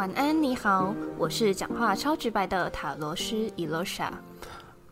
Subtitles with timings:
[0.00, 4.10] 晚安，你好，我是讲话超直白的塔罗师伊洛莎，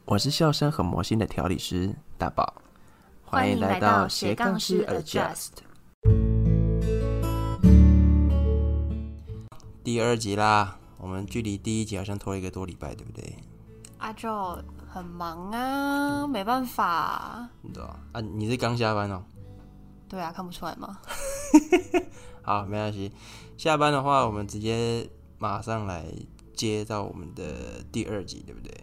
[0.04, 2.60] 我是笑声很魔性的调理师大宝，
[3.24, 5.48] 欢迎来到斜杠师 Adjust。
[9.82, 13.34] 第二集啦，我们距离第一集好像拖了一个多礼拜，对不对？
[13.96, 14.62] 阿周
[14.92, 17.48] 很忙啊，没办法。
[17.62, 18.20] 你啊？
[18.20, 19.24] 你是刚下班哦？
[20.06, 20.98] 对啊，看不出来吗？
[22.48, 23.12] 好，没关系。
[23.58, 26.06] 下班的话，我们直接马上来
[26.54, 28.74] 接到我们的第二集，对不对？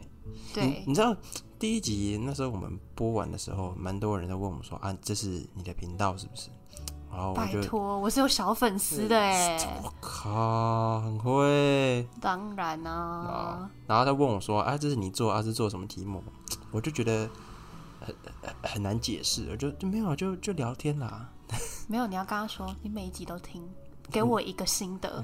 [0.54, 0.84] 对。
[0.86, 1.18] 你知道
[1.58, 6.50] 第一集那时候我们播完的时候，蛮多人都问我们说：“啊，这是你的频道是不是？”
[7.12, 9.82] 然后拜托，我是有小粉丝的哎！
[9.84, 12.08] 我靠，很会。
[12.22, 13.68] 当然啊。
[13.88, 16.24] 然后他问我说：“啊，这是你做，啊是做什么题目？”
[16.70, 17.28] 我就觉得
[18.00, 18.16] 很
[18.62, 21.32] 很难解释，我就就没有，就就聊天啦。
[21.88, 23.64] 没有，你要跟他说，你每一集都听。
[24.12, 25.24] 给我一个心得，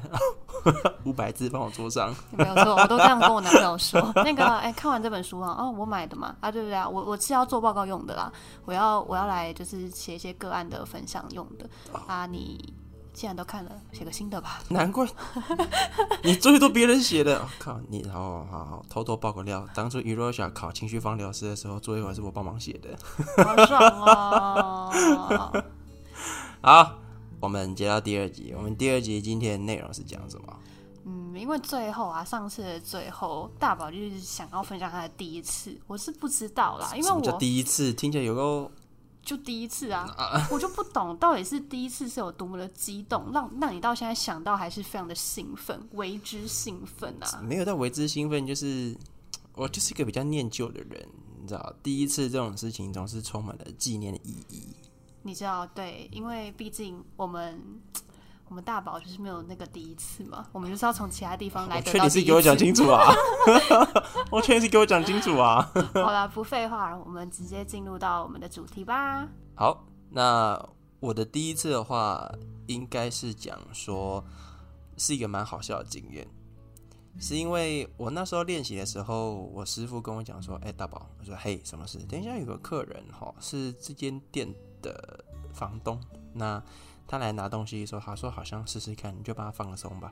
[1.05, 4.11] 五百字帮我做上，没有错，我都这样跟我男朋友说。
[4.15, 6.89] 那个，哎，看完这本书啊，哦，我买的嘛，啊，对不对啊？
[6.89, 8.33] 我我是要做报告用的啦，
[8.65, 11.69] 我要我要来就是写一些个案的分享用的
[12.07, 12.25] 啊。
[12.25, 12.73] 你
[13.13, 14.63] 既然都看了，写个心得吧。
[14.69, 15.07] 难怪
[16.23, 22.97] 你最多别人写的，我靠你，好好好，偷偷爆个料，当初余若小考情绪方疗师的时候，作业还是我帮忙写的，
[23.43, 25.63] 好爽哦！
[26.61, 26.97] 好。
[27.39, 30.59] 我们接到第二集，我们第二集今天的内容是讲什么？
[31.05, 38.71] 嗯，因为最后啊，上次的最后，大宝就是想要分享他的第一次，我是不知道啦，因为我第一次听起来有个
[39.23, 40.07] 就第一次啊，
[40.51, 47.41] 我就不懂到底是第一次是有多么的激动，让让你到现在想到还是非常的兴奋，为之兴奋啊？
[47.41, 48.95] 没有到为之兴奋，就是
[49.55, 51.07] 我就是一个比较念旧的人，
[51.41, 54.67] 你知道，第一次这种事情总是充满了纪念的意义。
[55.23, 57.61] 你知道，对，因为毕竟我们
[58.49, 61.81] 我们大宝就是没有那个第一次嘛，我们就是要从其他地方来。
[61.81, 63.13] 确定是给我讲清楚啊！
[64.29, 65.61] 我确定是给我讲清楚啊！
[65.93, 69.27] 好了，不废话，我们直接进入到我们的主题吧。
[69.55, 70.59] 好，那
[70.99, 72.29] 我的第一次的话，
[72.67, 74.23] 应该是讲说
[74.97, 76.27] 是一个蛮好笑的经验，
[77.19, 81.99] 是因为我那时候练习的时候，我师傅跟我讲说：“哎，大宝，我说嘿，什么事？
[81.99, 85.99] 等一下有个客人哈，是这间店。”的房东，
[86.33, 86.61] 那
[87.07, 90.11] 他来拿东西的时候，他说好像试试看，你就帮他放松吧。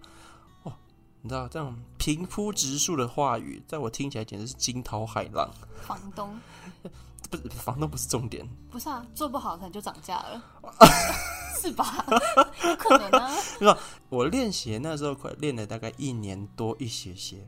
[0.64, 0.74] 哦，
[1.22, 5.50] 你知道这种平铺直述的话语，在我听起来简直是惊涛骇浪。
[5.82, 6.40] 房东
[7.30, 8.48] 不是房东，不是重点。
[8.70, 10.44] 不是啊，做不好可能就涨价了，
[11.62, 12.06] 是吧？
[12.64, 13.32] 有可能啊。
[13.62, 13.78] 那
[14.10, 17.46] 我练鞋那时候快练了大概一年多一些些，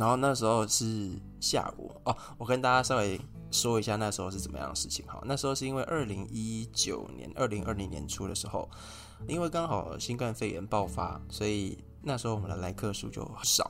[0.00, 3.20] 然后那时候是下午哦，我跟大家稍微。
[3.52, 5.20] 说一下那时候是怎么样的事情哈？
[5.24, 8.70] 那时候是因为二零一九年、二零二零年初的时候，
[9.26, 13.68] 因为刚好新冠肺炎爆发，所以那时候我们的来客数就少，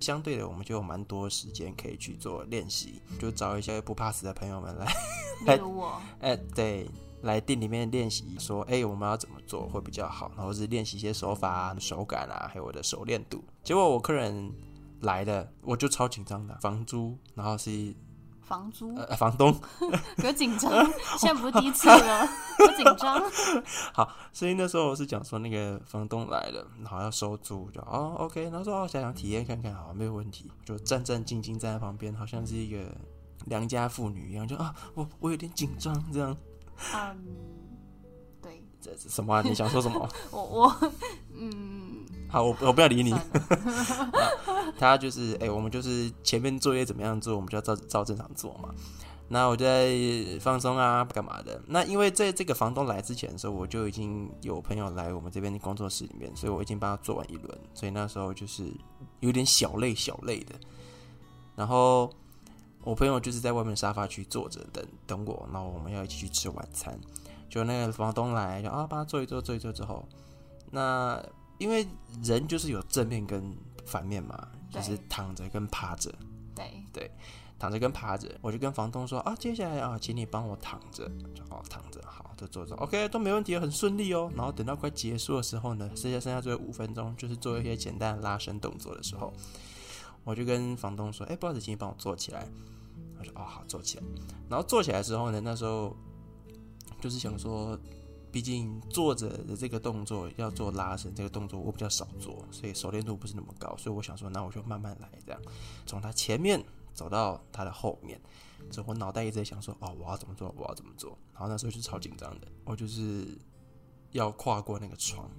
[0.00, 4.92] 相对的我们就有蛮多时间可以去做练习，就找一些不怕死的朋友们来，
[5.46, 6.90] 来我，哎，对，
[7.22, 13.44] 来店里面练习，说，哎，我们要怎么做会比较好，然后是练习一些手法啊、手感啊，还有我的熟练度。
[13.62, 14.52] 结果我客人
[15.00, 17.94] 来了，我就超紧张的，房租，然后是。
[18.42, 19.56] 房租，房东，
[20.24, 20.72] 有紧张，
[21.16, 22.28] 现在不是第一次了，
[22.58, 23.22] 有紧张。
[23.94, 32.92] 好，所以那时候我是讲说，那个房东来了，然后要收租，就哦，OK，然后说哦，想想体验看看，好，没有问题，就战战兢兢站在旁边，好像是一个
[33.44, 36.36] 良家妇女一样，就啊，我我有点紧张，这样。
[36.92, 37.24] 嗯，
[38.42, 39.40] 对，这什么？
[39.44, 40.08] 你想说什么？
[40.32, 40.90] 我我
[41.32, 41.79] 嗯。
[42.30, 43.12] 好，我我不要理你。
[44.78, 48.72] 他就是哎，我们就是前面作业怎么样做，我们就要照照正常做嘛。
[49.28, 49.94] 那我就在
[50.40, 51.60] 放松啊，干嘛的？
[51.66, 57.58] 那因为在这个房东来之前的时候，我就已经有朋友来我们这边的工作室里面，所以我已经帮他做完一轮。
[57.74, 58.72] 所以那时候就是
[59.20, 60.54] 有点小累小累的。
[61.56, 62.10] 然后
[62.82, 66.98] 我朋友就是在外面沙发区坐着等等我，然后我们要一起去吃晚餐。
[67.48, 70.08] 就那个房东来，就啊帮他做一做做一做之后，
[70.70, 71.20] 那。
[71.60, 71.86] 因为
[72.24, 73.54] 人就是有正面跟
[73.84, 76.12] 反面嘛，就是躺着跟趴着。
[76.54, 77.10] 对对，
[77.58, 84.32] 躺着跟趴着，我就跟房东说啊，接下来啊，请你帮我躺着，就好躺着，好，就坐着，OK，都没问题，很顺利哦。
[84.34, 89.32] 然后等到快结束的时候呢，剩下剩下最后五分钟，就是做一些简单的拉伸动作的时候，
[90.24, 92.48] 我就跟房东说，哎，不好意思，请你帮我坐起来。
[93.18, 94.04] 我说，哦，好，坐起来。
[94.48, 95.94] 然后坐起来之后呢，那时候
[97.00, 97.78] 就是想说。
[98.32, 103.76] 毕竟坐着的这个动作要做拉伸，这个动作我比较少做，所以熟练度不是那么高。
[103.76, 105.40] 所以我想说，那我就慢慢来，这样
[105.86, 106.62] 从他前面
[106.94, 108.20] 走到他的后面。
[108.70, 110.54] 所以我脑袋一直在想说，哦，我要怎么做？
[110.56, 111.16] 我要怎么做？
[111.32, 113.38] 然后那时候就超紧张的，我就是
[114.12, 115.30] 要跨过那个窗，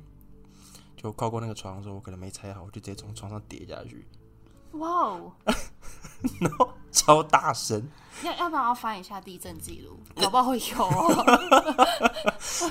[0.97, 4.07] 就跨过那个床的时候，我可能没踩好，我就直接从床上跌下去，
[4.73, 5.31] 哇哦，
[6.39, 7.87] 然后超大声。
[8.23, 9.97] 要要不要翻一下地震记录？
[10.21, 11.25] 搞不好会有哦。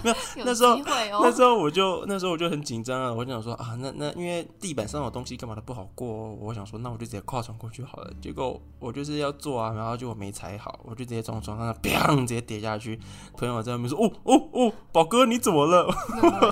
[0.37, 1.20] 有那时候哦。
[1.25, 6.37] 那时候我就那时候我就很紧张啊，我就想说啊，那那因为地板上有东西，干嘛都不好过、哦。
[6.41, 8.12] 我想说，那我就直接跨床过去好了。
[8.23, 13.00] 结果我就是要做啊，然后就我没踩好，我就直接从床上砰直接跌下去。
[13.37, 15.93] 朋友在外面说：“哦哦哦，宝哥你怎么了？”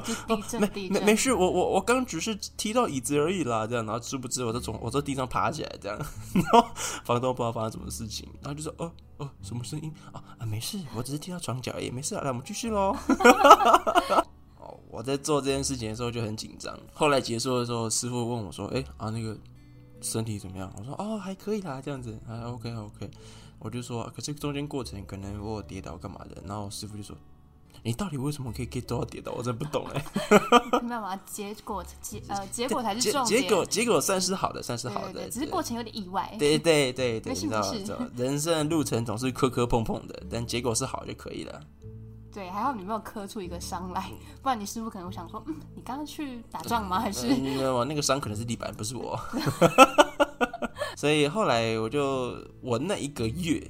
[0.04, 5.96] 就地震地震，没没事，我我我刚只是踢到椅子而已啦，这样，然后殊不知我在从我在地上爬起来，这样，
[6.34, 6.68] 然后
[7.04, 12.96] 房东不知道发生什么事情，然后就说，哦哦，什么声音啊啊，没事，我只是踢到床角而已，没事啊，来我们继续喽。
[14.58, 19.38] 哦，我在做这件事情的时候就很紧张，后来结束的时候，师傅问我说，哎啊那个
[20.00, 20.72] 身体怎么样？
[20.76, 23.10] 我说哦还可以啦，这样子，还 OK OK，
[23.58, 27.16] 我就说，可是中间过程可能我跌倒干嘛的，然后师傅就说。
[27.82, 29.32] 你到底为什么可以 get 到跌倒？
[29.32, 30.04] 我真不懂哎。
[30.82, 31.18] 没有嘛？
[31.26, 33.42] 结果结呃 结果才是结重点。
[33.42, 36.34] 结果结果算是好的，算是好的，只是过程有点意外。
[36.38, 37.62] 对对对对，你知道
[38.16, 41.60] 人生的路程总是磕磕碰碰的，但结果是好就可以了。
[42.30, 44.10] 对，还好你没有磕出一个伤来，
[44.42, 47.00] 不然你师傅可能会想说，嗯，你刚刚去打仗吗？
[47.00, 49.18] 还是嗯，我那个伤可能是地板，不是我。
[50.96, 53.60] 所以后来我就我那一个月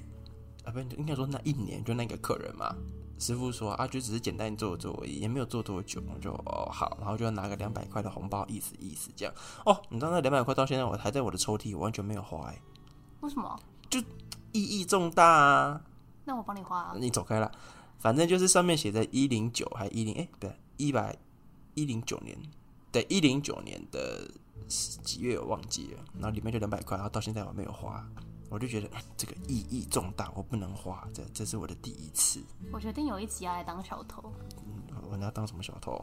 [0.64, 2.74] 啊，不应该说那一年，就那个客人嘛。
[3.18, 9.34] 师傅说啊，就只是简单做做而已，也没有做多久，我就哦好，然后就拿个两百块的红包，意思意思这样。
[9.64, 12.62] 哦，你知道那两百块到现在我还在我的抽屉，我完全没有花、欸，
[13.20, 13.58] 为什么？
[13.90, 13.98] 就
[14.52, 15.80] 意义重大啊！
[16.24, 16.94] 那我帮你花啊。
[16.98, 17.50] 你走开了，
[17.98, 21.16] 反正就是上面写着一零九还一零哎，不对，一百
[21.74, 22.38] 一零九年，
[22.92, 24.30] 对，一零九年的
[24.68, 28.06] 几月我忘记了，然后里面就两百块，然后到现在我没有花，
[28.48, 32.40] 我就觉得嗯这个意义重大，我不能花，这这是我的第一次，
[32.72, 34.32] 我决定有一集要来当小偷，
[35.10, 36.02] 我要当什么小偷？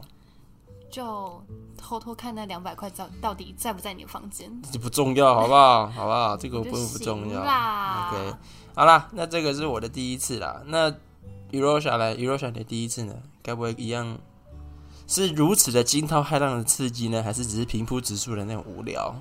[0.88, 1.42] 就
[1.76, 4.48] 偷偷看那两百块到到底在不在你的房间。
[4.70, 5.88] 这不重要，好不好？
[5.88, 6.36] 好不好？
[6.36, 7.42] 这个不就不重要。
[7.42, 8.36] 啦 OK，
[8.74, 10.62] 好啦，那这个是我的第一次啦。
[10.66, 10.88] 那
[11.50, 14.16] Erosia 来，Erosia 的第一次呢，该不会一样
[15.08, 19.14] 是如此的惊涛骇浪的刺激呢，还是只是平铺直述的那种无聊？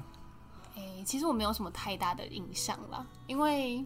[1.05, 3.85] 诶、其实我没有什么太大的印象啦，因为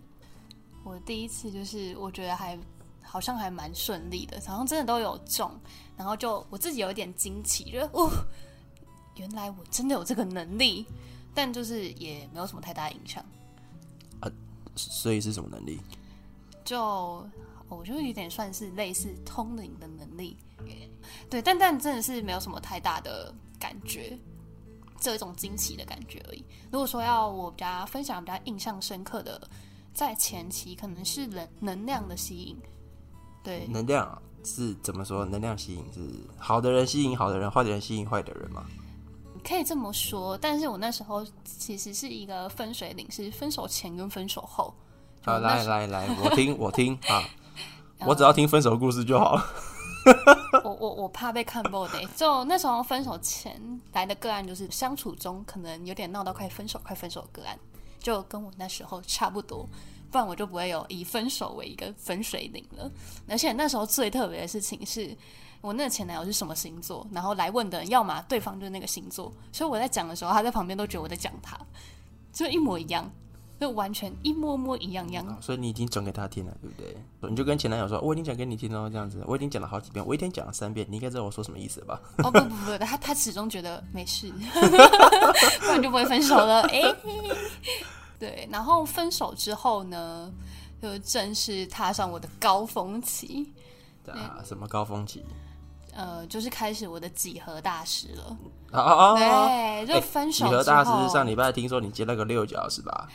[0.83, 2.57] 我第一次就是我觉得还
[3.03, 5.51] 好像还蛮顺利的，好像真的都有中，
[5.97, 8.09] 然后就我自己有一点惊奇，觉得哦，
[9.15, 10.85] 原来我真的有这个能力，
[11.33, 13.23] 但就是也没有什么太大的影响，
[14.75, 15.79] 所以是什么能力？
[16.63, 17.27] 就
[17.67, 20.37] 我觉得有点算是类似通灵的能力，
[21.29, 24.17] 对，但但真的是没有什么太大的感觉，
[24.99, 26.43] 只有一种惊奇的感觉而已。
[26.71, 29.41] 如果说要我比较分享比较印象深刻的，
[29.93, 32.57] 在前期可能是能能量的吸引，
[33.43, 35.25] 对，能量啊是怎么说？
[35.25, 36.01] 能量吸引是
[36.37, 38.65] 好的人吸引好的人，坏的人吸引坏的人吗？
[39.43, 40.37] 可以这么说。
[40.37, 44.73] 但是我那时候其实是一个分水岭，是分手前跟分手后。
[45.21, 47.23] 好，来来来，我听我听啊，
[48.05, 49.45] 我只要听分手故事就好了。
[50.63, 53.61] 我我我怕被看爆的，就那时候分手前
[53.93, 57.57] 来的个案，就是相处中可能有点闹到快分手、快分手个案，
[57.99, 59.67] 就跟我那时候差不多，
[60.11, 62.91] 不然我就不会有以分手为一个分水岭了。
[63.27, 65.15] 而且那时候最特别的事情是。
[65.61, 67.05] 我那个前男友是什么星座？
[67.11, 71.59] 然后来问的，要么对方就是那个星座，所以我在讲的时候，他在旁边都觉得我在讲他，
[72.31, 73.11] 就一模一样，
[73.59, 75.25] 就完全一模模一样样。
[75.27, 77.29] 啊所以你已经转给他听了，对不对？
[77.29, 81.99] 你就跟前男友说，我已经讲给你听了，这样子，我已经讲了好几遍，我一天讲了三遍，你应该知道我说什么意思吧？
[82.23, 84.31] 哦不不不，他他始终觉得没事，
[85.59, 86.61] 不然就不会分手了。
[86.69, 86.81] 哎、
[88.17, 90.31] 对，然后分手之后呢，
[90.81, 93.51] 就正式踏上我的高峰期，
[94.07, 95.23] 啊，什么高峰期？
[95.93, 98.37] 呃，就是开始我的几何大师了。
[98.71, 99.15] 啊啊啊！
[99.17, 103.09] 对，就分手几何大师上礼拜听说你接了个六角是吧？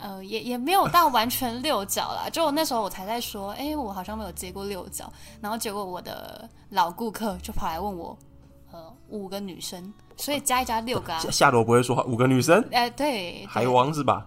[0.00, 8.16] 呃，也也没有到完全六角啦，就那时候我才在说，哎、我好像没有接过六角，然后结果我的老顾客就跑来问我，
[8.70, 14.24] 呃，五个女生，所以加一加六个啊夏，夏罗不会说话，五个女生，哎、对，海王是吧？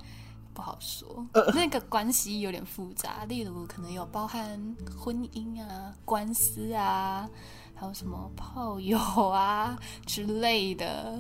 [0.54, 7.28] 不好说，那个关系有点复杂，例如可能有包含婚姻啊、官司啊，
[7.74, 9.00] 还有什么炮友
[9.30, 11.18] 啊之类的。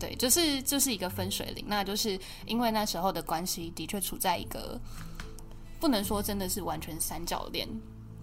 [0.00, 4.80] 对，就是就是一个分水岭，那就是因为那时候的关系的确处在一个
[5.78, 7.68] 不能说真的是完全三角恋，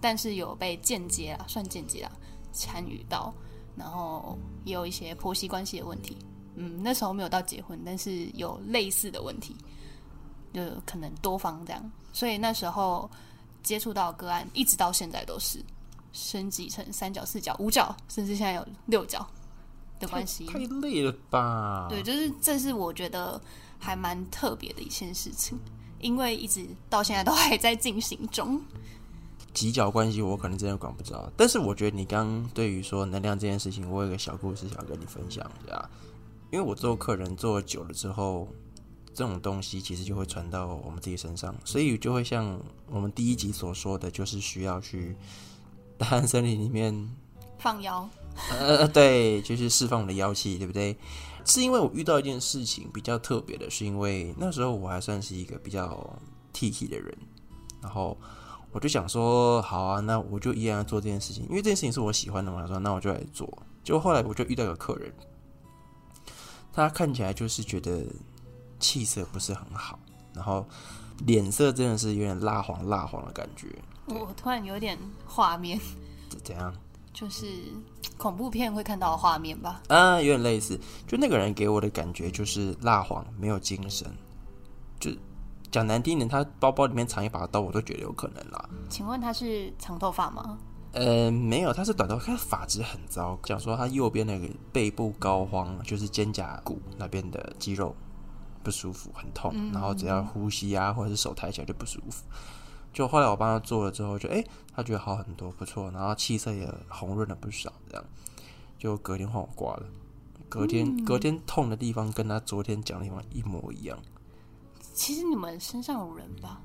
[0.00, 2.12] 但是有被间接啊，算间接啊
[2.52, 3.32] 参与到，
[3.76, 6.18] 然后也有一些婆媳关系的问题。
[6.56, 9.56] 嗯，那时候没有到结婚，但是有类似的问题。
[10.50, 13.08] 就可能多方这样，所以那时候
[13.62, 15.62] 接触到个案，一直到现在都是
[16.12, 19.24] 升级成三角、四角、五角，甚至现在有六角。
[19.98, 20.46] 的关系。
[20.46, 21.86] 太累了吧？
[21.88, 23.40] 对，就是这是我觉得
[23.78, 25.58] 还蛮特别的一件事情，
[26.00, 28.60] 因为一直到现在都还在进行中。
[29.54, 35.90] 几角关系我可能真的管不着，但是我觉得你刚对于说能量这件事情，我有个小故事想跟你分享一下。
[36.50, 38.46] 因为我做客人做久了之后，
[39.12, 45.16] 这种东西其实就会传到我们自己身上，所以就会像我们第一集所说的，就是需要去
[45.96, 47.10] 大汉森林里面
[47.58, 48.08] 放妖。
[48.50, 50.96] 呃，对，就是释放我的妖气，对不对？
[51.44, 56.18] 是因为我遇到一件事情比较特别的，是因为那时候我还算是一个比较
[56.52, 57.16] T T 的人，
[57.80, 58.16] 然后
[58.70, 63.46] 我就想说，好啊，那我就依然要做这件事情，因为这件事情是我喜欢的嘛，说那我就来做。
[63.82, 65.12] 结果后来我就遇到一个客人。
[66.70, 68.04] 他看起来就是觉得
[68.78, 69.98] 气色不是很好，
[70.32, 70.64] 然后
[71.26, 73.66] 脸色真的是有点蜡黄蜡黄的感觉。
[74.06, 75.80] 我突然有点画面，
[76.44, 76.72] 怎样？
[77.18, 77.46] 就是
[78.16, 79.82] 恐怖片会看到的画面吧？
[79.88, 80.78] 嗯，有点类似。
[81.04, 84.08] 就那个人给我的感觉就是蜡黄，没有精神。
[85.00, 85.10] 就
[85.68, 88.68] 讲难听点，他包包里面藏一把刀，我都觉得有可能啦。
[88.88, 90.56] 请问他是长头发吗？
[90.92, 93.36] 呃，没有，他是短头，他发质很糟。
[93.42, 97.96] 讲说他右边那个背部膏肓，就是肩胛骨那边的肌肉
[98.62, 99.52] 不舒服，很痛。
[99.72, 102.22] 然后只要呼吸啊，或者是手抬起来就不舒服。
[102.98, 105.88] 就后来我帮他做了之后，就哎，他觉得好很多，不错。
[105.92, 108.04] 然后气色也红润了不少，这样。
[108.76, 109.84] 就隔天换我挂了，
[110.48, 113.96] 隔天隔天痛的地方跟他昨天讲的地方一模一样。
[114.94, 116.60] 其实你们身上有人吧？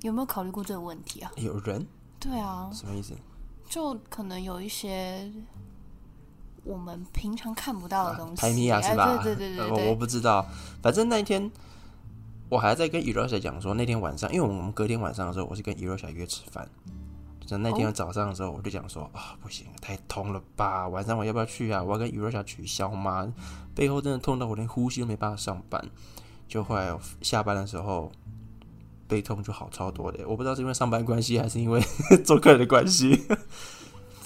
[0.00, 1.30] 有没有考虑过这个问题啊？
[1.36, 1.86] 有人？
[2.18, 2.70] 对啊。
[2.72, 3.12] 什么意思？
[3.68, 5.30] 就可能有一些
[6.64, 9.18] 我们平常看不到的东西，排米亚是吧？
[9.22, 10.46] 对对对对 我我不知道。
[10.80, 11.50] 反正那一天
[12.48, 16.68] 我还在跟伊若小讲说，那天晚上，因为我们隔天晚上的时候，我是跟伊若小约吃饭。
[17.46, 20.88] 就那天早上的时候，我就讲说啊，不行，太痛了吧？
[20.88, 21.82] 晚上我要不要去啊？
[21.82, 23.32] 我要跟伊若小取消吗？
[23.74, 25.84] 背后真的痛到我连呼吸都没办法上班。
[26.48, 28.10] 就后来下班的时候。
[29.08, 31.80] 背痛就好超多的，我不知道是因为上班关系还是因为
[32.26, 33.16] 做客人的关系。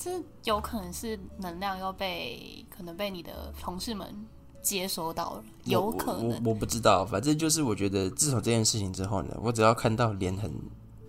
[0.02, 0.10] 这
[0.44, 4.26] 有可能是能量又被可能被你的同事们
[4.62, 6.28] 接收到了，有可能。
[6.28, 10.52] 我我不知道，反正就是我觉得自从这件事情之后呢，我只要看到脸很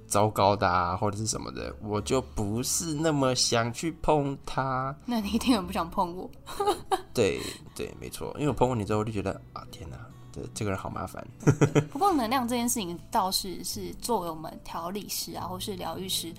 [0.08, 4.96] 糟糕的啊，或者是什么的，我就不是那么想去碰他。
[5.05, 6.29] 那你一定很不想碰我。
[7.13, 7.39] 对
[7.75, 9.98] 对，没错，因为我碰过你之后，我就觉得啊，天哪！
[10.34, 11.27] 这这个人好麻烦。
[11.91, 16.34] 不过能量这件事情倒是是作为我们调理师啊，或是疗愈师，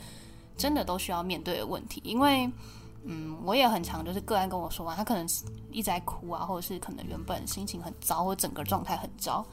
[0.56, 2.00] 真的都需要面对的问题。
[2.02, 2.50] 因为，
[3.04, 5.26] 嗯，我也很常就是个案跟我说完，他可能
[5.70, 9.44] 一直在哭啊，或者是可能原本心情很糟，或整个状态很糟，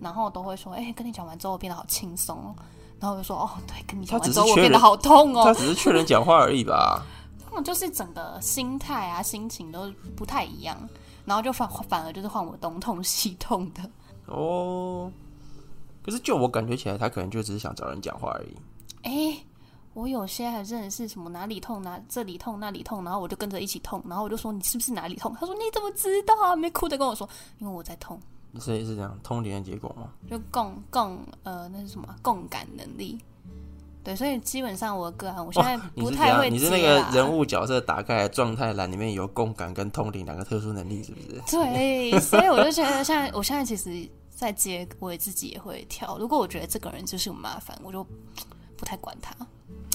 [0.00, 2.54] 然后都会说：“哎，跟你讲完之后我变得好轻松。”
[3.00, 7.04] 然后我就说：“哦，对，跟你讲完之后我变得好痛哦。”他只是劝人讲话而已吧？
[7.44, 10.76] 他们就是整个心态啊、心情都不太一样。
[11.26, 13.80] 然后就反反而就是换我东痛西痛的
[14.26, 15.10] 哦，
[16.04, 18.54] 可是就我感觉起来，他可能就只是想找人讲话而已。
[19.04, 19.38] 哎，
[19.94, 25.34] 我有些还真的是什么哪里痛哪这里痛那里痛，然后我就跟着一起痛，然后我就说你是不是哪里痛？
[25.38, 26.54] 他说你怎么知道？
[26.56, 28.20] 没哭的跟我说，因为我在痛。
[28.60, 30.12] 所以是这样通灵的结果吗？
[30.28, 33.18] 就共共呃那是什么共感能力。
[34.04, 36.50] 对，所以基本上我的个人，我现在不太会。
[36.50, 41.40] 你是那个人物角色打开状态栏里面有共感跟通灵两个特殊能力，是不是？
[41.50, 46.18] 对，所以我就觉得，现在我现在其实，在接我也自己也会跳。
[46.18, 48.06] 如果我觉得这个人就是很麻烦，我就
[48.76, 49.34] 不太管他。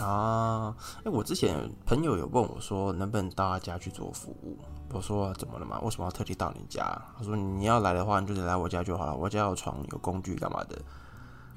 [0.02, 4.58] 啊，哎，我之前朋友有问我说，能不能到他家去做服务？
[4.92, 5.80] 我说怎么了嘛？
[5.82, 6.84] 为什么要特地到你家？
[7.18, 9.16] 他说你要来的话，你就得来我家就好了。
[9.16, 10.78] 我家有床，有工具，干嘛的？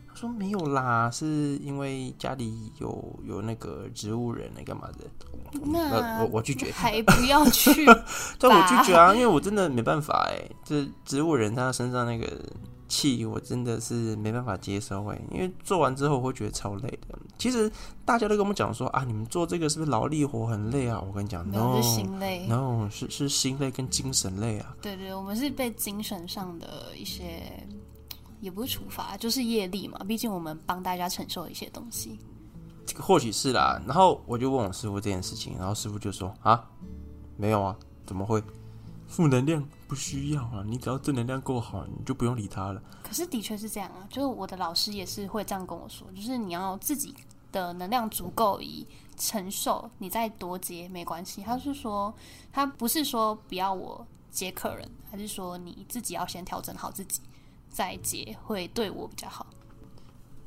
[0.06, 5.06] 他说没有啦，是因为家里有有那个植物人来干嘛的？
[5.64, 7.86] 那我我拒绝，还不要去。
[8.38, 12.26] 但我拒绝啊，因为我真的没办法哎，这植物人他身上那个
[12.92, 17.18] 气，我真的是没办法接受哎，因为做完之后我会觉得超累的。
[17.38, 17.72] 其实
[18.04, 21.02] 大家都跟我们讲说啊，你们做这个是不是劳力活很累啊？
[21.06, 24.76] 我跟你讲，no，是心累，no，是是心累跟精神累啊。
[24.82, 27.42] 对对，我们是被精神上的一些。
[28.42, 29.96] 也不是处罚，就是业力嘛。
[30.08, 32.18] 毕竟我们帮大家承受一些东西，
[32.84, 33.80] 这个或许是啦。
[33.86, 36.68] 然后我就问我师傅这件事情，然后师傅就说：“啊，
[37.36, 38.42] 没有啊，怎么会？
[39.12, 47.14] 负能量不需要啊，你只要正能量够好，你就不用理他了。”可是的确是这样啊，就是我的老师也是会这样跟我说，就是你要自己
[47.52, 48.86] 的能量足够以
[49.18, 51.42] 承受，你再多接没关系。
[51.42, 52.12] 他是说，
[52.50, 57.20] 他不是说不要我接客人，还是说你自己要先调整好自己。
[57.68, 59.46] 再接会对我比较好。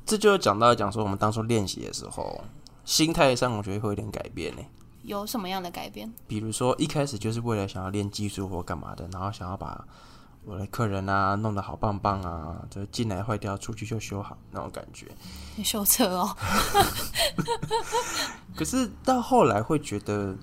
[0.06, 2.40] 这就讲到讲说，我们当初练习的时候，
[2.84, 4.62] 心态上我觉得会有点改变呢。
[5.06, 6.12] 有什么样的改变？
[6.28, 9.86] 比如说一开始就是为了想要练技术或干嘛的，然后想要把
[10.44, 15.08] 我的客人啊弄得好棒棒啊，就进来坏掉，出去就修好那种感觉。
[15.56, 16.38] 你修车哦，
[18.56, 20.36] 可是到后来会觉得，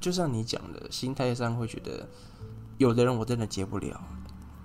[0.00, 2.08] 就像你讲的，心态上会觉得，
[2.78, 4.00] 有的人我真的接不了。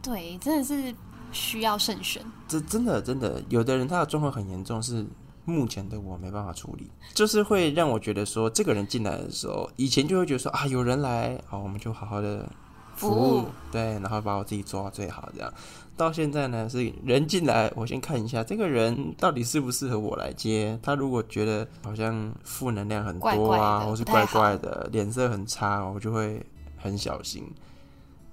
[0.01, 0.93] 对，真的是
[1.31, 2.25] 需要慎选。
[2.47, 5.05] 这真的真的，有的人他的状况很严重，是
[5.45, 12.47] 目前的我没办法处理，就是会让我觉得说，这个人进来的时候，以前就会觉得说啊，有人来，好，我们就好好的
[12.95, 15.53] 服服务对，然后把我自己做到最好，这样。
[15.97, 20.79] 到现在呢，是人进来，我先看一下这个人到底适不适合我来接。
[20.81, 26.43] 他如果觉得好像负能量很多啊，怪怪或是怪怪的，脸色很差，我就会
[26.77, 27.43] 很小心。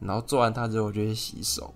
[0.01, 1.75] 然后做完他之后，我就会洗手。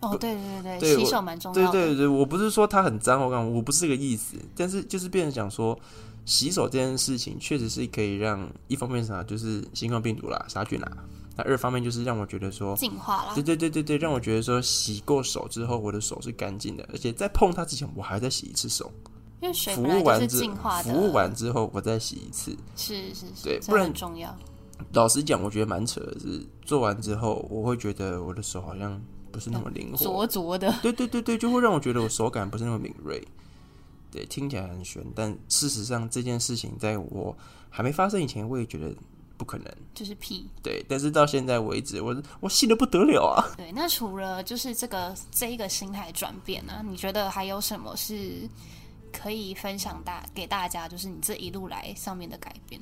[0.00, 1.72] 哦，对对对对洗手蛮重要的。
[1.72, 5.78] 对对对，我不是说它很脏，我讲我不是这个意思，但是就是变成讲说，
[6.24, 10.90] 洗手这件事情确实是可以让一方面是啥，就是新冠病毒啦、杀菌啦，
[11.36, 18.92] 那二方面就是让我觉得说，净化啦对，对对对对，让我觉得说洗过手之后，我的手是干净的，而且在碰它之前，我还在洗一次手，
[19.40, 20.48] 因为水服务完之。
[20.84, 22.56] 服务完之后，我再洗一次。
[22.76, 24.32] 是是是，对不然很重要。
[24.92, 29.00] 老实讲，我觉得蛮扯的是，做完之后，我会觉得我的手好像
[29.30, 33.22] 不是那么灵活，灼灼的，对对对对，就会让我觉得我手感不是那么敏锐。
[34.10, 37.36] 对，听起来很悬，但事实上这件事情在我
[37.68, 38.94] 还没发生以前，我也觉得
[39.36, 39.66] 不可能。
[39.92, 40.48] 就是屁。
[40.62, 43.44] 对，但是到现在为止，我我信的不得了啊！
[43.56, 48.48] 对，那除了就是这个这一个心态转变呢、你觉得还有什么是
[49.12, 50.88] 可以分享大给大家？
[50.88, 52.80] 就是你这一路来上面的改变。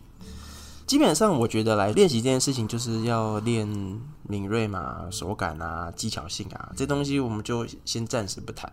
[0.86, 3.66] 基本上，我觉得来练习这件事情，就是要练
[4.22, 8.72] 敏锐嘛、手感啊、技巧性啊，这东西我们就先暂时不谈。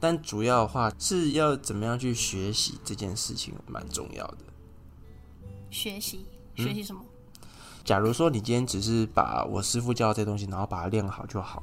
[0.00, 4.38] 但主要的话是要怎么样去学习这件事情，蛮重要的。
[5.70, 6.24] 学习
[6.56, 7.02] 嗯学习什么？
[7.84, 11.62] 假如说你今天只是把我师傅教的这东西，然后把它练好就好。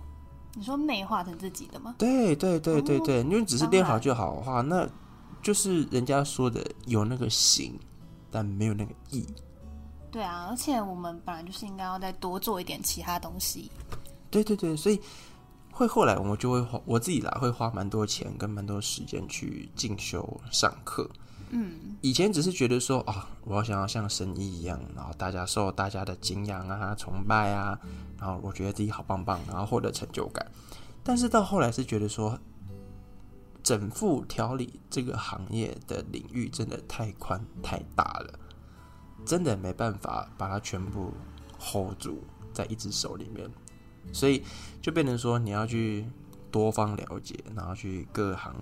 [0.53, 1.95] 你说内化成自己的吗？
[1.97, 4.87] 对对对对哦对，因为只是练好就好的话，那
[5.41, 7.79] 就是人家说的有那个形，
[8.29, 9.25] 但没有那个意。
[10.11, 13.71] 对啊，而且我们本来就是应该要再多做一点其他东西。
[14.29, 14.99] 对对对，所以
[15.71, 21.09] 会后来我们就会花我自己啦，会花蛮多钱跟蛮多时间去进修上课。
[21.49, 27.77] 嗯，以前只是觉得说啊，我要想要像神医一样，然后大家受大家的敬仰啊、崇拜啊，
[28.17, 30.45] 然后我觉得自己好棒棒，然后获得成就感。
[31.03, 32.39] 但是到后来是觉得说，
[33.63, 38.39] 整副调理这个行业的领域真的太宽太大了，
[39.25, 41.13] 真的没办法把它全部
[41.59, 43.49] hold 住在一只手里面，
[44.11, 44.43] 所以
[44.81, 46.05] 就变成说你要去
[46.49, 48.55] 多方了解，然后去各行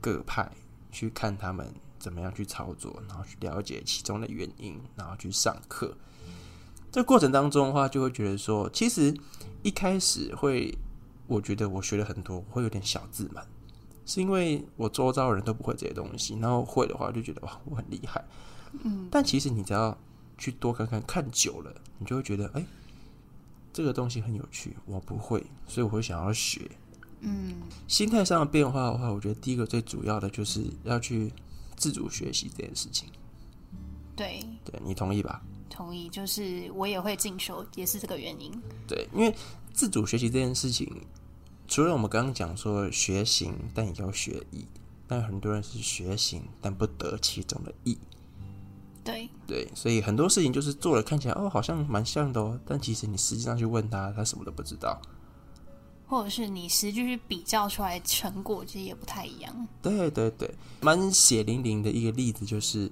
[0.00, 0.50] 各派
[0.90, 5.96] 去看他们怎么样去操作，然后去了解其中的原因，然后去上课。
[6.90, 9.14] 这过程当中的话，就会觉得说，其实
[9.62, 10.76] 一开始会，
[11.28, 13.46] 我觉得我学了很多，会有点小自满，
[14.04, 18.24] 是因为我周遭的人都不会这些东西，然后会的话就觉得哇，我很厉害。
[18.84, 19.96] 嗯，但其实你只要
[20.38, 22.64] 去多看看，看久了，你就会觉得，哎、
[23.72, 26.70] 这个东西很有趣，我不会，所以我会想要学。
[27.20, 27.56] 嗯，
[27.86, 31.30] 心态上的变化的话，我觉得第一个最主要的就是要去
[31.76, 33.08] 自主学习这件事情。
[34.16, 35.42] 对，对你同意吧？
[35.68, 36.08] 同意。
[36.08, 38.50] 就是我也会进修，也是这个原因。
[38.86, 39.34] 对，因为
[39.74, 40.90] 自主学习这件事情，
[41.68, 44.64] 除了我们刚刚讲说学行，但也要学艺，
[45.06, 47.98] 但很多人是学行，但不得其中的意。
[49.02, 55.00] 对，对，所以很多事情就是做了看起来哦，好像蛮像的哦，但其实你实际上去问他，他什么都不知道。
[56.06, 59.68] 或者是你实际去比较出来成果，其实也不太一样。
[59.80, 62.90] 对对对，蛮血淋淋的一个例子就是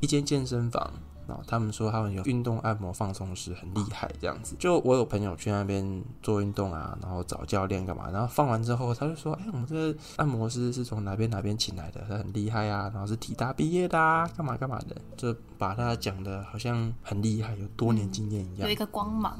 [0.00, 0.92] 一间健身房，
[1.28, 4.56] 然后他们说他们有运动按摩放松师，很厉害这样子。
[4.58, 18.78] 就我有朋友去那边做运动啊，然后找教练干嘛，然后放完之后他就说：“哎，我们这个按摩师是从哪边哪边请来的，他很厉害啊，然后是体大毕业的啊，干嘛干嘛的，就把他讲的好像很厉害，有多年经验一样有一。
[18.78, 19.36] 个光芒，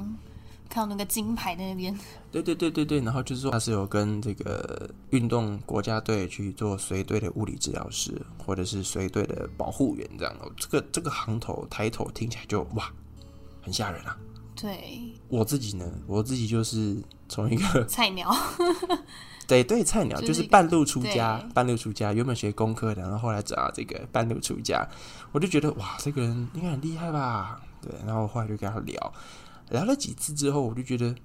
[0.69, 1.97] 看到那个金牌在那边。
[2.31, 8.13] 对对对对对，然后就是说他是有跟这个运动国家队去做随队的物理治疗师，
[8.45, 10.45] 或者是随队的保护员这样的。
[10.55, 12.91] 这个这个行头抬头听起来就哇，
[13.61, 14.15] 很吓人啊！
[14.55, 18.29] 对，我自己呢，我自己就是从一个菜鸟。
[19.47, 24.87] 对对菜鸟，就就是是半路出家，半路出家，原本学工科的，然后后来找到这个半路出家，
[25.31, 27.59] 我就觉得哇，这个人应该很厉害吧？
[27.81, 29.13] 对，然后后来就跟他聊，
[29.69, 31.15] 聊了几次之后，我就觉得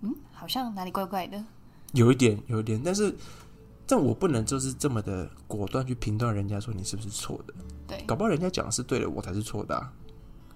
[0.00, 1.42] 嗯，好像哪里怪怪的。
[1.92, 3.14] 有一点，有一点，但是
[3.86, 7.54] 但我不能就是这么的果断去评断人家说你是不是错的，
[7.86, 9.92] 对，搞不好人家讲的是对的，我才是错的、啊。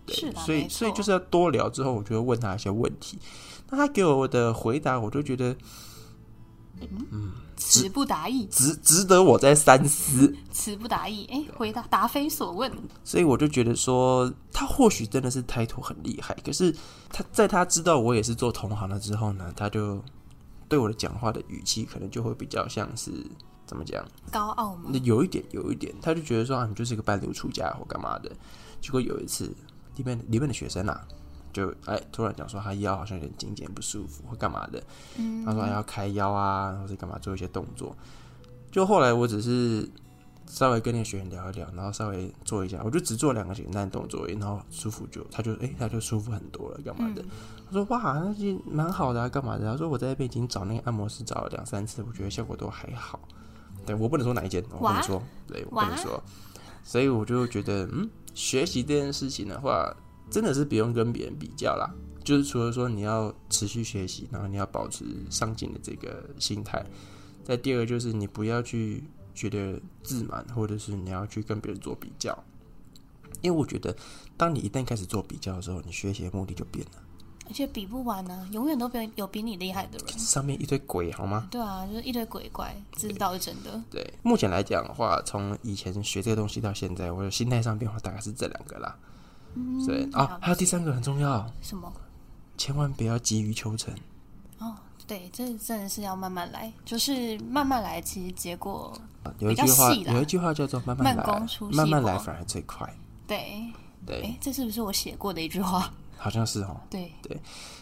[0.09, 3.19] 是，所以所以就是要多聊之后，我就会问他一些问题。
[3.69, 5.55] 那他给我的回答，我就觉得
[7.57, 10.35] 词不达意，值值得我再三思。
[10.53, 12.71] 词不达意，哎，回答答非所问，
[13.03, 16.75] 所以我就觉得说，他或许真的是胎托很厉害，可是
[17.11, 20.03] 他在他知道我也是做同行了之后呢，他就
[20.69, 23.11] 对我的讲话的语气可能就会比较像是
[23.65, 24.91] 怎么讲，高傲吗？
[25.03, 28.31] 有一点有一点，他就觉得说啊，你就是一个半路出家或干嘛的。
[28.81, 29.45] 结果有一次，
[29.97, 31.07] 里面里面的学生啊，
[31.57, 34.83] 就哎突然讲说他腰好像有点紧紧不舒服或干嘛的，
[35.47, 37.97] 他说还要开腰啊，或是干嘛做一些动作。
[38.71, 39.89] 就后来我只是
[40.47, 47.25] 稍微跟那个学员聊一聊，然后稍微做一下，我就只做两个简单的动作，然后舒服就他就哎、他就舒服很多了，干嘛的？
[47.67, 49.65] 他说哇，那就蛮好的啊，干嘛的？
[49.65, 53.19] 他说我在那边已经找那个按摩师找了两三次，我觉得效果都还好。
[53.87, 56.23] 对我不能说哪一间，我不能说，对我不能说，
[56.85, 59.91] 所以我就觉得，嗯，学习这件事情的话，
[60.31, 61.89] 真的是不用跟别人比较啦。
[62.25, 66.85] 就是除了说你要持续学习，然后你要保持上进的这个心态，
[67.45, 72.37] 再第二个就是你不要去觉得自满，或者是你要去跟别人做比较，
[73.43, 73.95] 因为我觉得
[74.37, 77.03] 当你一旦开始做比较的时候，你学习的目的就变了。
[77.49, 80.19] 而且比不完呢、永远都比有比你厉害的人。
[80.19, 81.47] 上面一堆鬼，好吗？
[81.49, 83.81] 对啊，就是一堆鬼怪，这是倒是真的。
[83.89, 88.99] 对，目前来讲的话，从以前学这个东西到现在，我的心态上变化大概是这两个啦。
[89.87, 91.93] 对啊，还有第三个很重要，什么？
[92.57, 93.95] 千万不要急于求成。
[94.59, 94.75] 哦，
[95.07, 98.93] 对，这真的是要慢慢来，就是慢慢来，其实结果
[99.39, 101.25] 有一句话，有一句话叫做“慢慢慢来
[101.73, 102.89] 慢慢来反而最快
[103.27, 103.63] 对。”。
[104.07, 105.93] 对，哎，这是不是我写过的一句话？
[106.17, 106.81] 好像是哦。
[106.89, 107.37] 对对，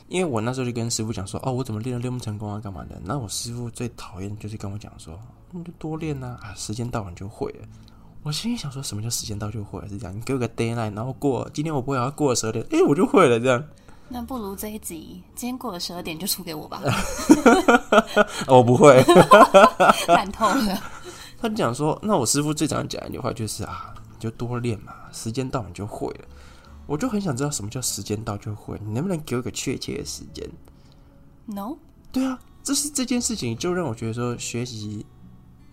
[0.09, 2.99] 因为我那时候就跟师傅讲说，哦，我怎么练都练不成功啊，干嘛的？
[3.05, 7.69] 那我师傅最讨厌就是跟我讲说，你就多练呐、啊，时间到了你就会了。
[8.25, 9.87] 我心里想说，什么叫时间到就会？
[9.87, 13.63] 是这样，你给我个 d a y l i n e 然后过今天我不会，然后过了十二点，哎，我就会了，这样。
[14.09, 16.83] 那不如这一集今天过了十二点就出给我吧，
[18.49, 19.03] 哦我不会。
[20.09, 20.83] 烂透了。
[21.39, 26.25] 他就讲说，那我师傅最常讲一句话就是啊，你就多练嘛，时间到你就会了。
[26.87, 30.49] 我就很想知道什么叫时间到就会，你能不能给我一个确切的时间
[31.45, 31.77] ？No，
[32.13, 35.05] 对啊，这是这件事情就让我觉得说，学习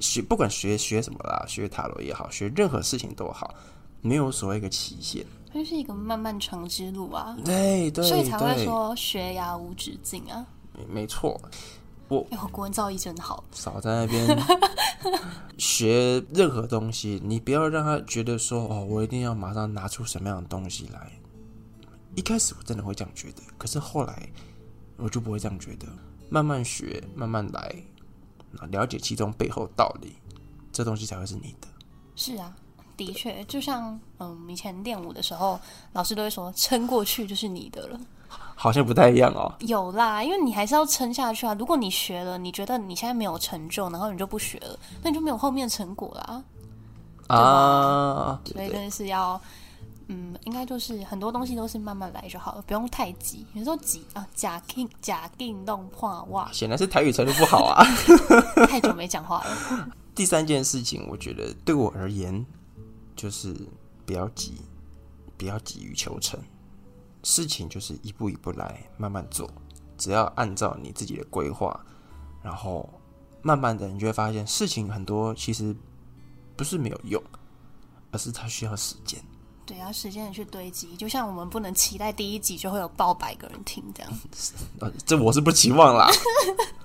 [0.01, 3.53] 学不管学学什么啦，学塔罗也好，学任何事情都好，
[4.01, 5.25] 没有所谓一个期限。
[5.53, 10.45] 它就是一个漫漫长之路啊，对对所以才会，说学涯无止境啊。
[10.73, 11.39] 没没错，
[12.09, 13.43] 哎，我国文造诣真好。
[13.51, 14.37] 少在那边
[15.57, 21.11] 学任何东西，你不要让他觉得说哦，我一定要马上拿出什么样的东西来。
[22.15, 24.27] 一开始我真的会这样觉得，可是后来
[24.97, 25.87] 我就不会这样觉得，
[26.29, 27.75] 慢慢学，慢慢来，
[28.53, 30.13] 那了解其中背后道理，
[30.71, 31.67] 这东西才会是你的。
[32.15, 32.53] 是啊，
[32.97, 35.59] 的确，就像嗯，以前练舞的时候，
[35.93, 37.99] 老师都会说撑过去就是你的了。
[38.55, 39.51] 好像不太一样哦。
[39.59, 41.53] 有啦，因为你还是要撑下去啊。
[41.55, 46.43] 如果你学了，你觉得你现在没有成就，然后你就不学了，那你就没有后面的成果啦。
[47.27, 49.41] 啊，对对所以真的是要，
[50.13, 53.45] 嗯，应该就是很多东西都是慢慢来就好了，不用太急。
[53.53, 57.81] 有时候急啊，假定假定弄破哇，显然是台语程度不好啊。
[58.67, 59.89] 太久没讲话了。
[60.13, 62.45] 第三件事情，我觉得对我而言，
[63.15, 63.55] 就是
[64.05, 64.55] 不要急，
[65.37, 66.37] 不要急于求成，
[67.23, 69.49] 事情就是一步一步来，慢慢做，
[69.97, 71.79] 只要按照你自己的规划，
[72.43, 72.89] 然后
[73.41, 75.73] 慢慢的，你就会发现事情很多其实
[76.57, 77.23] 不是没有用，
[78.11, 79.23] 而是它需要时间。
[79.65, 84.11] 对，要时间的去堆积，就像我们不能期待第一集就会有爆百个人听这样。
[84.81, 86.09] 呃，这我是不期望啦。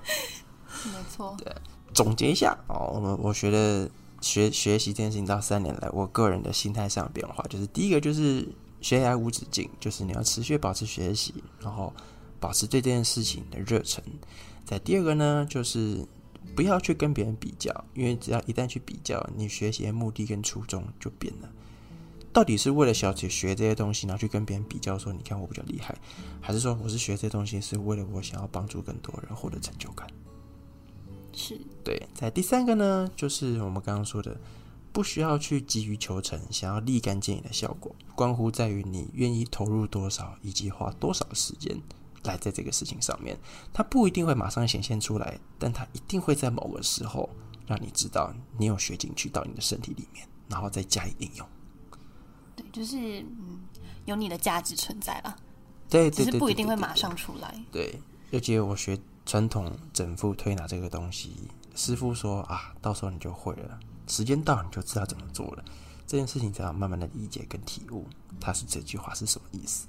[0.85, 1.53] 没错，对
[1.93, 3.89] 总结一下哦，我们我觉得
[4.21, 8.47] 学学习这件事情到三年来，我个人的心态上的变化，就是第一个就是
[8.79, 11.91] 学涯无止境，就是你要持续保持学习，然后
[12.39, 14.01] 保持对这件事情的热忱。
[14.63, 16.05] 在第二个呢，就是
[16.55, 21.49] 不要去跟别人比较，因为只要一旦去比较，你学习的目的跟初衷就变了。
[22.33, 25.95] 到底是为了小姐学这些东西，然后去跟别人比较，说你看我比较厉害，
[26.39, 30.07] 还是说我是学这些东西是为了我想要帮助更多人获得成就感？
[31.33, 34.35] 是对，在第三个呢，就是我们刚刚说的，
[34.91, 41.79] 不需要去急于求成，想要立竿见影的效果，关乎在于你愿意投入多少，以及花多少时间
[42.23, 43.37] 来在这个事情上面。
[43.71, 47.29] 它不一定会马上显现出来，但它一定会在某个时候
[47.65, 51.47] 让你知道你有学进去到你的身体里面，然后再加以应用。
[52.57, 53.61] 对，就是嗯，
[54.03, 55.37] 有你的价值存在吧，
[55.87, 57.55] 对只是不一定会马上出来。
[57.71, 57.97] 对，
[58.31, 61.31] 尤其我学传统整复推拿这个东西，
[61.75, 65.63] 师傅说啊，到时候你就会了，时间到你就知道怎么做了。
[66.05, 68.05] 这件事情才要慢慢的理解跟体悟，
[68.39, 69.85] 他是这句话是什么意思。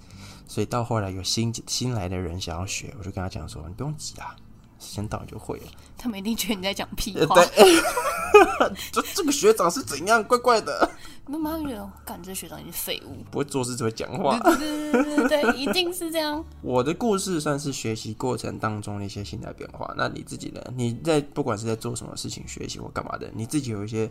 [0.49, 4.35] 所以到后来有新新来的人想要学，我就跟他讲说：“你不用急啊，
[4.79, 5.67] 时间到你就会了。
[5.97, 7.35] 他们一定觉得你在讲屁呃”话。
[7.35, 7.83] 对，
[8.93, 10.89] 这这个学长是怎样，怪怪的，
[11.27, 13.25] 妈妈觉得，感这学长你是废物。
[13.31, 14.39] 不会做事只会讲话。
[14.41, 16.45] 对对对对对对，一定是这样。
[16.63, 19.93] 我的故事算是学习过程当中的一些心态变化。
[19.97, 20.63] 那你自己呢？
[20.77, 24.09] 你在不管是在做什么事情，学习或干嘛的，你自己有一些，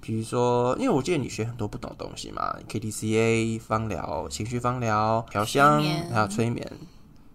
[0.00, 6.66] 比如说，因为我记得你学很多不懂的东西嘛，K D C A、芳疗、情绪芳疗、调香还有催眠。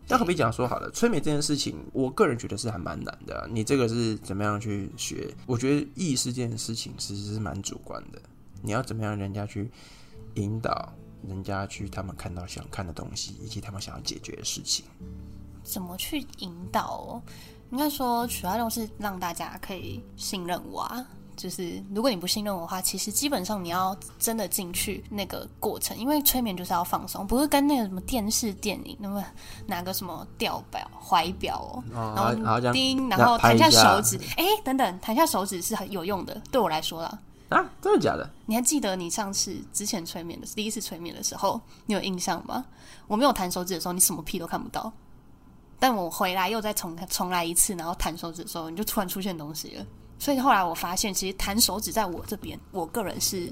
[0.09, 5.33] 那可不可以讲说好了，催眠这件事情，我个人觉得是还蛮难的、你这个是怎么样去学？
[5.45, 8.21] 我觉得意识这件事情其实是蛮主观的，
[8.61, 9.69] 你要怎么样人家去
[10.35, 10.93] 引导
[11.27, 14.85] 人家去他们看到想看的东西，以及他们想要解决的事情。
[15.63, 17.21] 怎么去引导哦？
[17.71, 21.05] 应该说，主要用是让大家可以信任我啊。
[21.37, 29.23] 就是如果你不信任我的话，其实基本上你要真的进去那个过程，因为催眠就是要放松，不是跟那个什么电视电影那么
[29.67, 37.19] 拿个什么吊表、怀表哦，哦，然然后叮，然后弹下手指，哎，等等，弹下手指是很有用的，对我来说啦。
[37.49, 38.29] 啊，真的假的？
[38.45, 42.65] 你还记得你上次之前催眠的第一次催眠的时候，你有印象吗？
[43.07, 44.91] 我没有弹手指的时候，你什么屁都看不到。
[45.79, 49.85] 但我回来又再重重来一次，然后弹手指的时候，你就突然出现东西了。
[50.19, 53.51] 所以后来我发现，其实弹手指在我这边，我个人是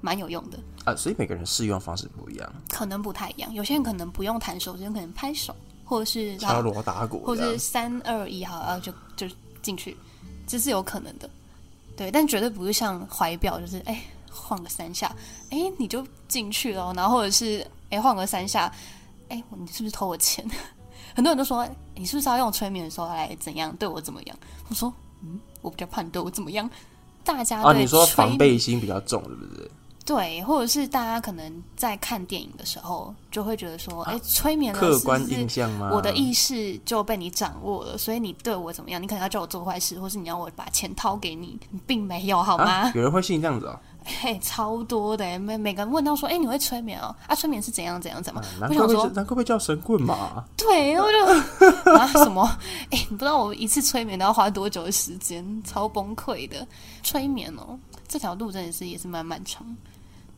[0.00, 3.52] 蛮有用的，啊，所以每个人适用方式不一样，可能不太一样。
[3.54, 7.58] 有些人可能不用弹手指，可能拍手，或者是敲锣打鼓或者是。
[7.58, 9.96] 三二一，好，然后就就进去，
[10.46, 11.30] 这是有可能的，
[11.96, 15.14] 对，但绝对不是像怀表，就是哎晃个三下，
[15.50, 18.72] 哎你就进去了哦，然后或者是哎晃个三下，
[19.28, 20.44] 哎你是不是偷我钱？
[21.14, 24.36] 很多人都说你是不是要用催眠的时候来怎样对我怎么样？
[24.68, 26.68] 我说嗯，我比较怕你对我怎么样。
[27.24, 29.70] 大家啊，对你说防备心比较重，是不是？
[30.04, 35.90] 对，或者是大家可能在看电影的时候就会觉得说，哎、催眠了客观印象吗？
[35.92, 39.00] 我的意识就被你掌握了，所以你对我怎么样？
[39.00, 42.64] 你可能要叫我做坏事，或是你要我把钱掏给你，你并没有好吗？
[42.64, 47.14] 啊，有人会信这样子哦，嘿，超多的，每每个人问到说，哎、你会催眠哦？
[47.26, 48.42] 啊，催眠是怎样怎样怎样？
[48.42, 50.44] 啊难怪会我想说，难怪会叫神棍嘛。
[50.56, 52.44] 对，然后就 啊什么？
[52.90, 56.66] 哎、你不知道我一次催眠都要花多久的时间，超崩溃的。
[57.02, 59.64] 催眠哦，这条路真的是也是蛮漫长。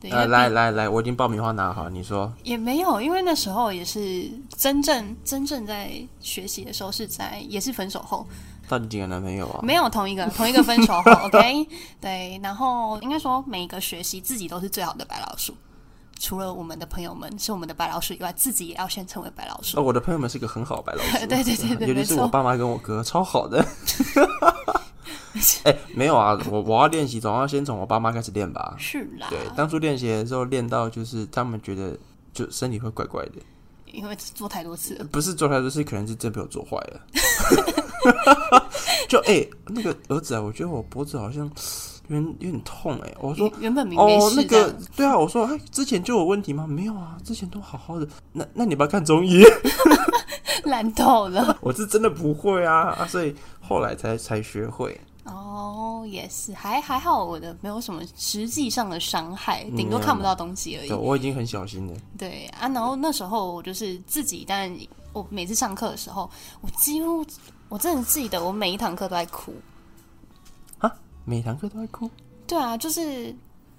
[0.01, 8.27] 对，呃，来来来，我已经爆米花拿好，你说也没有，因为那时候也是真正真正在学习的时候是在也是分手后，
[8.69, 9.61] 到底几个男朋友啊？
[9.63, 11.67] 没有同一个 同一个分手后，OK，
[12.01, 15.55] 对，然后应该说每一个学习自己都是最好的白老鼠，
[16.19, 19.79] 除了我们的朋友们是我们的白老鼠以外，自己也要先成为白老鼠。
[19.79, 23.65] 哦，我的朋友们是一个很好的白老鼠， 对对对对尤其是我爸妈跟我哥，超好的。
[25.65, 28.77] 哎、没有啊，我我要练习，总要先从我爸妈开始练吧。
[28.79, 31.99] 是啦，对，当初练习的时候练到就是他们觉得
[32.33, 33.33] 就身体会怪怪的，
[33.95, 37.01] 因为做太多次了，不是做太多次，可能是真被我做坏了。
[39.09, 41.51] 就哎、那个儿子啊，我觉得我脖子好像
[42.09, 46.67] 有点有点痛哎、我说原原本哦，那个对啊，我说哎，之前就有问题吗？
[46.67, 48.07] 没有啊，之前都好好的。
[48.33, 49.45] 那那你不要看中医，
[50.65, 51.57] 烂透了。
[51.63, 55.01] 我是真的不会啊啊，所以后来才才学会。
[55.25, 60.97] 哦，也是，还还好，我的没有什么实际上的伤害，顶多嗯看不到东西而已对，。
[60.97, 61.95] 我已经很小心了。
[62.19, 64.71] 对啊，然后那时候我就是自己，但
[65.15, 67.25] 我每次上课的时候，我几乎
[67.71, 69.55] 我真的记得我每一堂课都在哭。
[70.79, 72.11] 啊每堂课都在哭。
[72.47, 73.35] 对啊，就是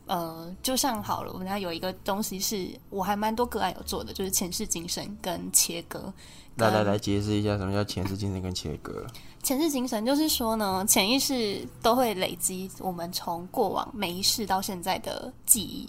[0.07, 6.11] 呃，就像好了，我们家有一个东西是我还蛮多个案有做的，就是前世今生跟切割。
[6.57, 9.05] 跟来来来，解释一下什么叫前世今生跟切割。
[9.45, 15.87] 前世今生就是说呢，潜意识都会累积我们从过往每一世到现在的记忆，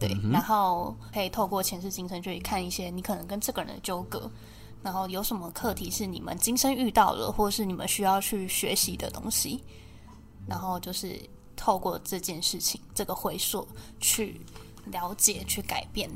[0.00, 4.30] 对，然后可以透过前世今生去看一些你可能跟这个人的纠葛，
[4.82, 9.62] 然后有什么课题是你们今生遇到了，或是你们需要去学习的东西，
[10.48, 11.20] 然后就是
[11.54, 13.68] 透过这件事情这个回溯
[14.00, 14.40] 去
[14.86, 16.08] 了解、去改变。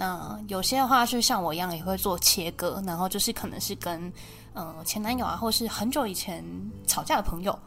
[0.00, 4.12] 那有些的话是像我一样也会做切割，然后就是可能是跟
[4.52, 6.44] 呃前男友啊，或是很久以前
[6.86, 7.58] 吵架的朋友，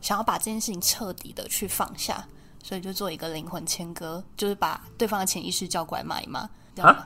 [0.00, 2.24] 想要把这件事情彻底的去放下，
[2.62, 7.04] 所以就做一个灵魂切割，就是把对方的潜意识叫过来骂一骂，这样吗？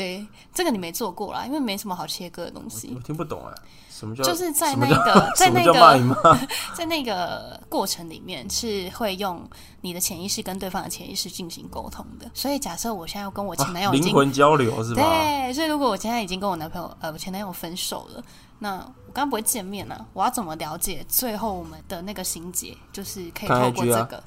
[0.00, 3.52] 对，这个你没做过啦，因为没什么好切割的东西我，听不懂哎，
[3.90, 6.38] 什么叫就是在那个 在那个？
[6.74, 9.46] 在那个过程里面是会用
[9.82, 12.30] 你的潜意识跟对方的潜意识进行沟通的。
[12.32, 15.02] 所以假设我现在要跟我前男友灵魂交流是吧？
[15.02, 18.24] 对，所以如果我现在已经跟我男朋友呃我前男友分手了，
[18.58, 22.74] 那我刚刚不会见面啊，我要怎么了解最后我们的那个心结？
[22.92, 24.22] 就是可以透过这个。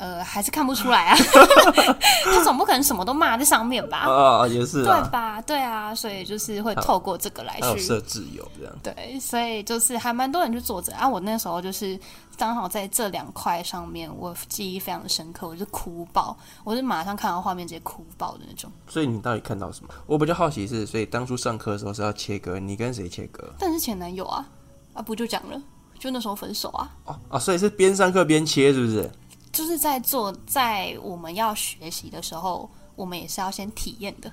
[0.00, 1.16] 呃，还是看不出来啊。
[2.24, 3.98] 他总不可能什么都骂在上面吧？
[3.98, 5.40] 啊，也是对啊，吧？
[5.42, 8.74] 对啊，所以就是会透过这个来去设置有这样。
[8.82, 11.06] 对，所以就是还蛮多人去做这啊。
[11.06, 12.00] 我那时候就是
[12.38, 16.34] 刚好在这两块上面，我记忆非常的深刻，我就哭爆，
[16.64, 18.72] 我是马上看到画面直接哭爆的那种。
[18.88, 19.92] 所以你到底看到什么？
[20.06, 23.44] 我比较好奇是，所以当初上课的时候是要切割，你跟谁切割？
[23.58, 24.46] 但是前男友啊
[24.94, 25.60] 啊，不就讲了，
[25.98, 29.10] 就那时候分手啊，哦啊，所以是边上课边切，是不是？
[29.52, 34.32] 就是在做在我们要学习的时候，我们也是要先体验的，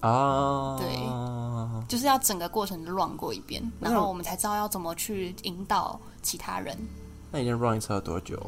[0.00, 0.88] 啊，对
[1.88, 6.76] 就是要整个过程都乱过一遍，然后我们才知道要怎么去引导其他人。
[7.30, 8.40] 那你先 run 一次要多久？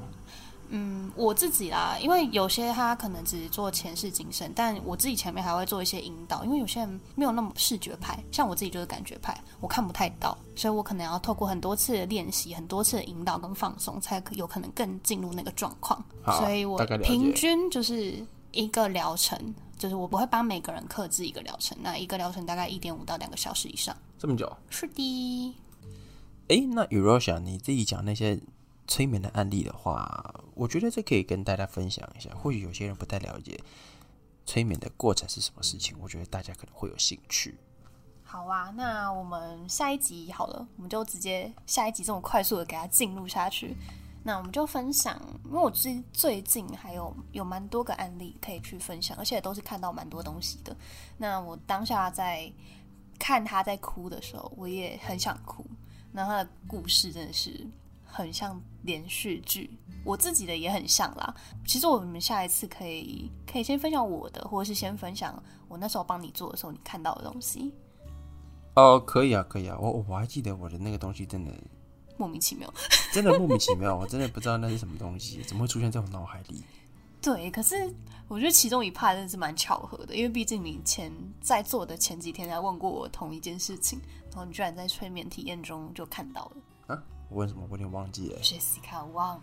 [0.70, 16.04] 嗯，我自己啦，因为有些他可能只做前世今生，但我自己前面还会做一些引导，因为有些人没有那么视觉派，像我自己就是感觉派，我看不太到，所以我可能要透过很多次的练习、很多次的引导跟放松，才可有可能更进入那个状况。
[16.38, 23.96] 所以我平均就是一个疗程，就是我不会帮每个人克制一个疗程，那一个疗程大概一点五到两个小时以上。
[24.18, 24.50] 这么久？
[24.70, 25.54] 是的，
[26.48, 28.40] 诶，那 Erosia 你自己讲那些
[28.86, 32.30] 催眠的案例的话，我觉得这可以跟大家分享一下。
[32.34, 33.60] 或许有些人不太了解
[34.44, 37.58] 催眠的过程是什么事情，我觉得大家可能会有兴趣。
[38.22, 43.76] 好啊，那我们下一集好了，我们就直接下一集这么快速的给它进入下去。
[44.24, 50.76] 那我们就分享，因为我最最近还有有蛮多个案例可以去分享，而且都是看到蛮多东西的。
[51.16, 52.52] 那我当下在
[53.20, 55.64] 看他在哭的时候，我也很想哭。
[56.10, 57.64] 那他的故事真的是
[58.16, 61.34] 很像连续剧，我自己的也很像啦。
[61.66, 67.72] 其实我们下一次可以可以先分享我的，或者是先分享我那时候帮你做的时候你看到的东西。
[68.74, 71.52] 哦，可以啊，可以啊，我我还记得我的那个东西真的
[72.16, 72.72] 莫名其妙。
[73.12, 76.64] 真的莫名其妙，我真的不知道那是什么东西，怎么会出现在我脑海里？
[77.20, 77.74] 对，可是
[78.28, 84.00] 我觉得其中一 part 真的是蛮巧合的，因为毕竟你前在做的前几天还问过我同一件事情，
[84.30, 87.02] 然后你居然在催眠体验中就看到了啊？
[87.28, 87.62] 我问什么？
[87.68, 88.38] 我有点忘记了。
[88.40, 89.38] Jessica Wang。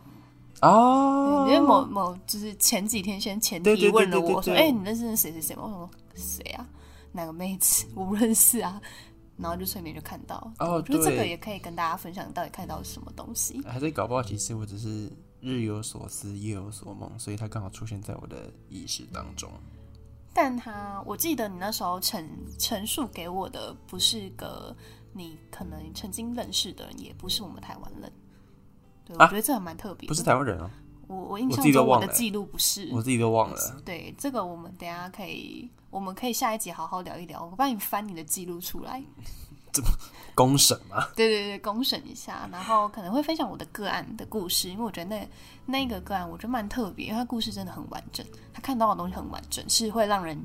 [0.62, 6.66] 哦，因为某某就是前几天先前提问了我说：“对对对哎、你认识谁谁谁吗？”我说：“谁啊？
[7.12, 7.86] 哪个妹子？
[7.96, 8.82] 我不认识啊。”
[9.36, 13.60] 然后就催眠就看到，哦我觉得这个也可以跟大家分享，到底看到什么东西。
[13.64, 19.50] 还是搞不好，其实我只是日有所思，夜有所梦，所以它刚好出现在我的意识当中。
[20.36, 24.74] 但他，我记得你那时候陈陈述给我的不是个
[25.14, 28.12] 你可能曾经认识的人，也不是我们台湾人。
[29.06, 30.08] 对，我啊觉得这还蛮特别的。
[30.08, 30.70] 不是台湾人啊，
[31.08, 32.90] 我我印象中我的记录不是。
[32.92, 33.82] 我自己都忘了。
[33.86, 37.44] 对，这个我们等下可以，我们可以下一集好好聊一聊。
[37.44, 39.04] 我帮你翻你的记录出来。
[40.36, 45.30] 公审吗， 对对对，公审一下，然后可能会分享我的个案的故事，因为我觉得那
[45.66, 48.24] 那个个案我觉得蛮特别，因为他故事真的很完整，
[48.54, 50.40] 他看到的东西很完整，是会让人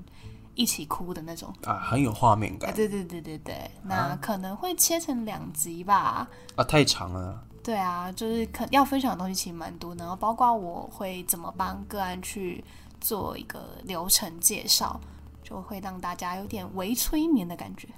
[0.59, 1.55] 一起哭的那种。
[1.65, 6.29] 啊，很有画面哎，感对对对对对，那可能会切成两集吧。
[6.57, 7.43] 啊，太长了。
[7.63, 12.65] 对啊，就是可要分享的东西其实蛮多，然后包括我会怎么帮个案去
[13.01, 15.01] 做一个流程介绍，
[15.45, 17.89] 就会让大家有点微催眠的感觉。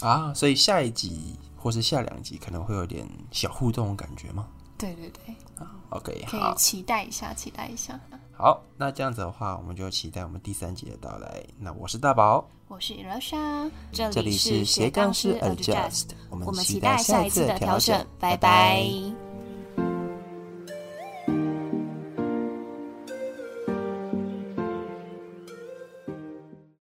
[0.00, 8.00] 啊，所以下一集或是下两集可能会有点小互动的感觉吗对对对，啊？OK，可以，期待一下，期待一下。
[8.40, 11.44] 好，那这样子的话，我们就期待我们第三集的到来。
[11.58, 18.38] 那我是大宝，我是 Russia，这这里是斜杠式 Adjust，我我们期待待下一次的的调整调整，拜拜。
[18.38, 19.29] 拜拜